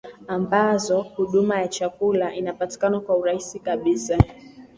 [0.27, 4.17] ambazo huduma ya chakula inapatikana kwa urahisi kabisa